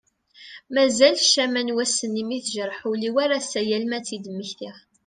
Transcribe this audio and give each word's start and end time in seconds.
Mazal 0.73 1.15
ccama 1.23 1.61
n 1.67 1.73
wass-nni 1.75 2.23
mi 2.27 2.37
tejreḥ 2.43 2.79
ul-iw 2.91 3.15
ar 3.23 3.31
ass-a 3.39 3.61
yal 3.69 3.85
mi 3.87 3.95
ad 3.97 4.05
d-mmektiɣ. 4.23 4.75